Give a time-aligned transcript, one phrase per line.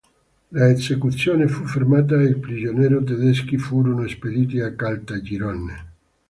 [0.47, 5.85] L'esecuzione fu fermata e i prigionieri tedeschi furono spediti a Caltagirone.